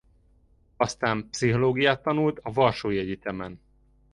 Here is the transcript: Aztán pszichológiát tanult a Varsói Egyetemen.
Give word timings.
Aztán 0.77 1.29
pszichológiát 1.29 2.01
tanult 2.01 2.39
a 2.43 2.51
Varsói 2.51 2.97
Egyetemen. 2.97 3.59